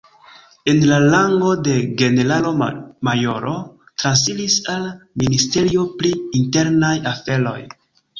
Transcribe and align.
En 0.71 0.77
la 0.91 0.95
rango 1.01 1.49
de 1.65 1.73
generalo-majoro 2.01 3.53
transiris 4.03 4.55
al 4.77 4.87
Ministerio 5.25 5.85
pri 6.01 6.13
Internaj 6.41 6.91
Aferoj. 7.13 7.59